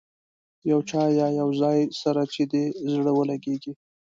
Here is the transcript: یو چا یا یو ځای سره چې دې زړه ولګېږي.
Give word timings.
یو 0.71 0.79
چا 0.89 1.01
یا 1.19 1.27
یو 1.41 1.49
ځای 1.61 1.77
سره 2.01 2.21
چې 2.33 2.41
دې 2.51 2.63
زړه 2.93 3.11
ولګېږي. 3.13 3.73